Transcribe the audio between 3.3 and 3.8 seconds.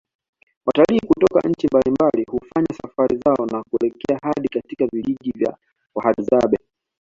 na